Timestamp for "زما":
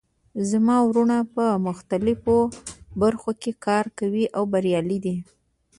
0.49-0.77